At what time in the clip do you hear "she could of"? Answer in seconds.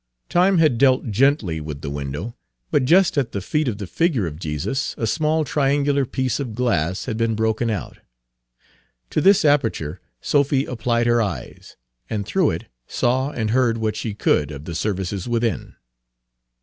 13.95-14.65